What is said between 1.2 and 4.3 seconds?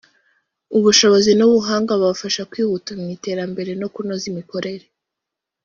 n’ubuhanga babafasha kwihuta mu iterambere no kunoza